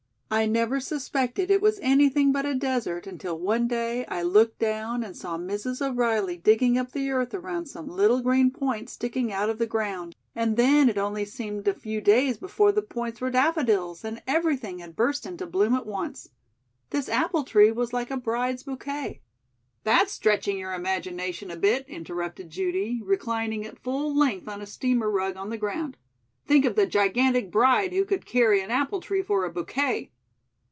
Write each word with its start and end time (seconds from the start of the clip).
I 0.33 0.45
never 0.45 0.79
suspected 0.79 1.51
it 1.51 1.61
was 1.61 1.77
anything 1.81 2.31
but 2.31 2.45
a 2.45 2.55
desert 2.55 3.05
until 3.05 3.37
one 3.37 3.67
day 3.67 4.05
I 4.05 4.21
looked 4.21 4.59
down 4.59 5.03
and 5.03 5.13
saw 5.15 5.37
Mrs. 5.37 5.85
O'Reilly 5.85 6.37
digging 6.37 6.77
up 6.77 6.93
the 6.93 7.09
earth 7.11 7.33
around 7.33 7.65
some 7.65 7.89
little 7.89 8.21
green 8.21 8.49
points 8.49 8.93
sticking 8.93 9.33
out 9.33 9.49
of 9.49 9.57
the 9.57 9.67
ground, 9.67 10.15
and 10.33 10.55
then 10.55 10.87
it 10.87 10.97
only 10.97 11.25
seemed 11.25 11.67
a 11.67 11.73
few 11.73 11.99
days 11.99 12.37
before 12.37 12.71
the 12.71 12.81
points 12.81 13.19
were 13.19 13.29
daffodils 13.29 14.05
and 14.05 14.23
everything 14.25 14.79
had 14.79 14.95
burst 14.95 15.25
into 15.25 15.45
bloom 15.45 15.73
at 15.73 15.85
once. 15.85 16.29
This 16.91 17.09
apple 17.09 17.43
tree 17.43 17.69
was 17.73 17.91
like 17.91 18.09
a 18.09 18.15
bride's 18.15 18.63
bouquet." 18.63 19.19
"That's 19.83 20.13
stretching 20.13 20.57
your 20.57 20.71
imagination 20.73 21.51
a 21.51 21.57
bit," 21.57 21.85
interrupted 21.89 22.49
Judy, 22.49 23.01
reclining 23.03 23.65
at 23.65 23.79
full 23.83 24.15
length 24.15 24.47
on 24.47 24.61
a 24.61 24.65
steamer 24.65 25.11
rug 25.11 25.35
on 25.35 25.49
the 25.49 25.57
ground. 25.57 25.97
"Think 26.47 26.63
of 26.63 26.77
the 26.77 26.87
gigantic 26.87 27.51
bride 27.51 27.91
who 27.91 28.05
could 28.05 28.25
carry 28.25 28.61
an 28.61 28.71
apple 28.71 29.01
tree 29.01 29.21
for 29.21 29.43
a 29.43 29.51
bouquet." 29.51 30.09